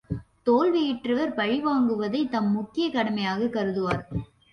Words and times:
தோல்வியுற்றவர் 0.45 1.33
பழி 1.33 1.65
வாங்குதைத் 1.65 2.29
தம் 2.29 2.51
முக்கிய 2.51 2.89
கடமையாகக் 2.89 3.53
கருதுவார். 3.53 4.03